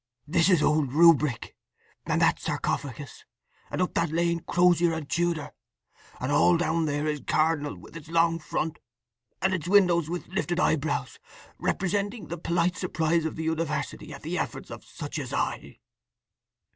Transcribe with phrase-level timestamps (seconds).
[0.27, 1.55] "This is old Rubric.
[2.07, 3.23] And that Sarcophagus;
[3.69, 5.51] and up that lane Crozier and Tudor:
[6.19, 8.79] and all down there is Cardinal with its long front,
[9.43, 11.19] and its windows with lifted eyebrows,
[11.59, 15.77] representing the polite surprise of the university at the efforts of such as I."